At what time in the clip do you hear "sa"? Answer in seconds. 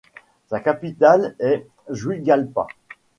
0.47-0.59